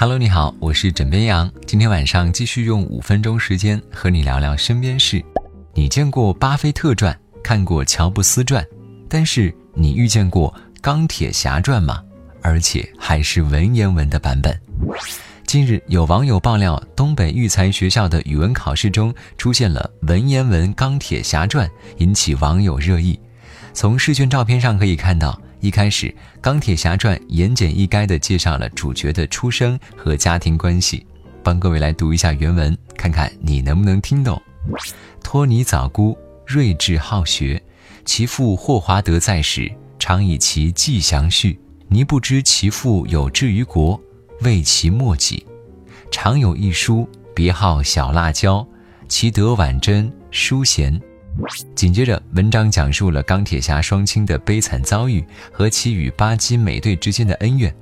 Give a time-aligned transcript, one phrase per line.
[0.00, 1.52] Hello，你好，我是枕边羊。
[1.66, 5.22] 今天晚上继续用五分钟时间和你聊聊身边事。
[5.74, 8.66] 你见过巴菲特传，看过乔布斯传，
[9.10, 12.02] 但是你遇见过钢铁侠传吗？
[12.40, 14.58] 而且还是文言文的版本。
[15.44, 23.20] 近日有网友爆料，东北育才学校的语文考试中出现了文言文《钢铁侠传》，引起网友热议。
[23.74, 25.38] 从试卷照片上可以看到。
[25.60, 26.06] 一开始，
[26.40, 31.06] 《钢铁侠传》言简意赅地介绍了主角的出生和家庭关系。
[31.42, 34.40] 帮各位来读一下原文，看看你能不能听懂。
[35.22, 37.62] 托尼早孤，睿智好学，
[38.04, 41.58] 其父霍华德在时，常以其迹详叙。
[41.88, 44.00] 尼不知其父有志于国，
[44.42, 45.44] 为其墨迹。
[46.10, 48.66] 常有一书，别号小辣椒，
[49.08, 51.00] 其德婉贞，淑贤。
[51.74, 57.74] 紧接着，文章讲述了钢铁侠双亲的悲惨遭遇和其与巴基美队之间的恩怨。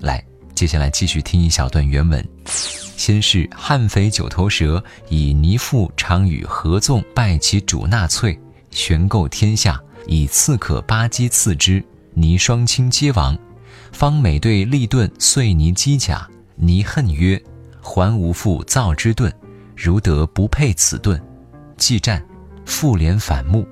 [0.00, 0.22] 来，
[0.54, 2.24] 接下来继续听一小段原文。
[2.44, 8.38] 先是悍匪九头蛇以尼父常与合纵败其主纳粹，
[8.70, 11.82] 悬构天下，以刺客巴基刺之，
[12.14, 13.36] 尼双亲皆亡。
[13.92, 17.40] 方美队利盾碎尼机甲，尼恨曰
[17.80, 19.32] ：“还无父造之盾，
[19.74, 21.20] 如得不配此盾，
[21.76, 22.22] 即战。”
[22.66, 23.66] 复联反目，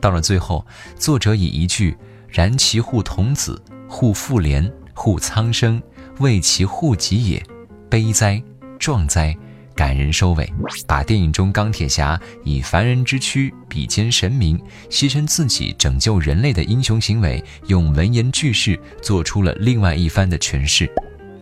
[0.00, 0.66] 到了最后，
[0.98, 1.96] 作者以一句
[2.28, 5.80] “然其护童子，护复联，护苍生，
[6.18, 7.42] 为其护己也，
[7.88, 8.42] 悲哉，
[8.78, 9.34] 壮哉，
[9.74, 10.52] 感人”收尾，
[10.86, 20.90] 把电影中钢铁侠以凡人之躯比肩神明，牺牲自己拯救人类的英雄行为，用文言句式做出了另外一番的诠释。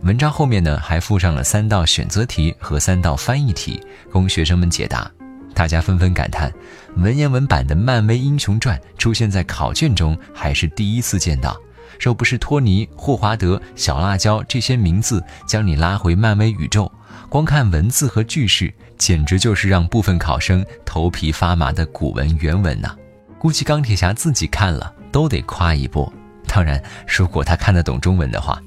[0.03, 5.09] 文章后面呢，还附上了三道选择题和三道翻译题，供学生们解答。
[5.53, 6.51] 大家纷纷感叹，
[6.97, 11.55] 文言文版的漫威英雄传出现在考卷中还是第一次见到。
[11.99, 16.91] 若不是托尼、霍华德、小辣椒这些名字将你拉回漫威宇宙，
[17.29, 22.95] 光看文字和句式，简直就是让部分考生头皮发麻的古文原文呐！
[23.37, 26.11] 估计钢铁侠自己看了都得夸一波。
[26.47, 28.61] 当然，如果他看得懂中文的话。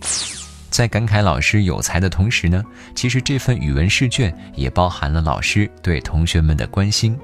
[0.76, 2.62] 在感慨老师有才的同时呢，
[2.94, 7.19] 其实这份语文试卷也包含了老师对同学们的关心。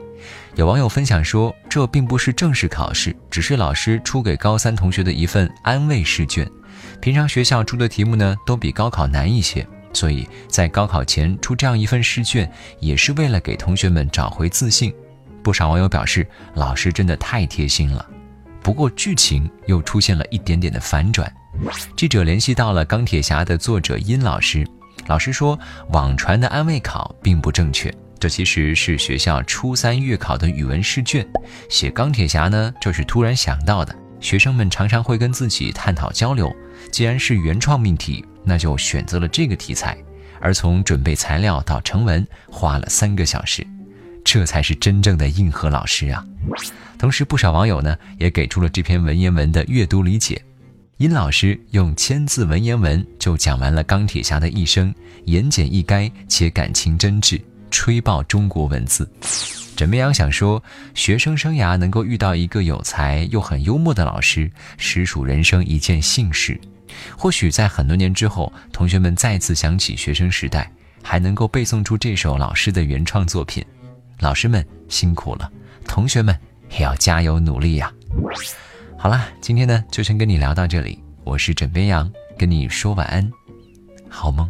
[0.55, 6.51] 有网友分享说，这并不是正式考试，只是老师出给高三同学的一份安慰试卷。
[6.99, 14.91] 平常学校出的题目呢，都比高考难一些，所以在高考前出这样一份试卷，也是为了给同学们找回自信。
[15.43, 18.09] 不少网友表示，老师真的太贴心了。
[18.63, 21.31] 不过剧情又出现了一点点的反转。
[21.97, 24.67] 记者联系到了《钢铁侠》的作者殷老师，
[25.07, 25.59] 老师说，
[25.91, 31.27] 网传的安慰考并不正确，这其实是学校初三月考的语文试卷。
[31.69, 33.95] 写钢铁侠呢，就是突然想到的。
[34.21, 36.55] 学生们常常会跟自己探讨交流，
[36.93, 39.99] 既然是原创命题，那就选择了这个题材。
[40.41, 43.67] 而从准备材料到成文，花了三个小时，
[44.25, 46.25] 这才是真正的硬核老师啊！
[46.99, 50.41] 同时，不少网友呢也给出了这篇文言文的阅读理解。
[50.99, 54.95] 殷老师用千字文言文就讲完了钢铁侠的一生，
[55.25, 57.41] 言简意赅且感情真挚，
[57.71, 59.11] 吹爆中国文字。
[59.75, 60.63] 枕边羊想说，
[60.95, 66.61] 学生生涯能够遇到一个有才又很幽默的老师，实属人生一件幸事。
[67.17, 70.71] 或许在很多年之后，同学们再次想起学生时代，
[71.03, 73.65] 还能够背诵出这首老师的原创作品。
[74.23, 75.51] 老师们辛苦了，
[75.85, 76.39] 同学们
[76.71, 77.93] 也要加油努力呀！
[78.97, 81.03] 好啦，今天呢就先跟你聊到这里。
[81.25, 83.29] 我是枕边羊，跟你说晚安，
[84.09, 84.49] 好梦。